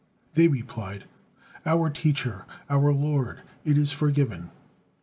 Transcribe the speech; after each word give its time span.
They 0.33 0.47
replied: 0.47 1.03
"Our 1.63 1.91
teacher, 1.91 2.47
our 2.71 2.91
lord, 2.91 3.41
it 3.63 3.77
is 3.77 3.91
forgiven." 3.91 4.49